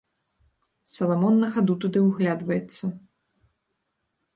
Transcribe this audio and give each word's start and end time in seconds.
Саламон 0.93 1.35
на 1.43 1.47
хаду 1.57 1.77
туды 1.83 1.99
ўглядваецца. 2.07 2.95